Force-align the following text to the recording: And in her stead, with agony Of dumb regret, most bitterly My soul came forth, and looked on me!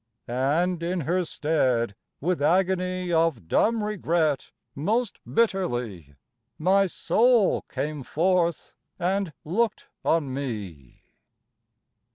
And 0.27 0.81
in 0.81 1.01
her 1.01 1.23
stead, 1.23 1.95
with 2.19 2.41
agony 2.41 3.13
Of 3.13 3.47
dumb 3.47 3.83
regret, 3.83 4.51
most 4.73 5.19
bitterly 5.31 6.15
My 6.57 6.87
soul 6.87 7.61
came 7.69 8.01
forth, 8.01 8.73
and 8.97 9.31
looked 9.45 9.89
on 10.03 10.33
me! 10.33 11.03